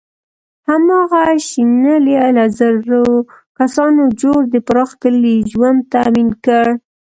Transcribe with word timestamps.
هماغه 0.67 1.21
شنیلي 1.47 2.15
له 2.37 2.45
زرو 2.57 3.05
کسانو 3.59 4.03
جوړ 4.21 4.39
د 4.53 4.55
پراخ 4.67 4.89
کلي 5.03 5.35
ژوند 5.51 5.79
تأمین 5.93 6.29
کړ. 6.45 6.65